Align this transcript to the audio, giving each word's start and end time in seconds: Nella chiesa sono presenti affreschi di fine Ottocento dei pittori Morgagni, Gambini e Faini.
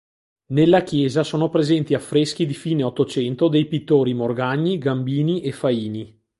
Nella 0.47 0.81
chiesa 0.81 1.21
sono 1.23 1.49
presenti 1.51 1.93
affreschi 1.93 2.47
di 2.47 2.55
fine 2.55 2.81
Ottocento 2.81 3.47
dei 3.49 3.67
pittori 3.67 4.15
Morgagni, 4.15 4.79
Gambini 4.79 5.41
e 5.41 5.51
Faini. 5.51 6.23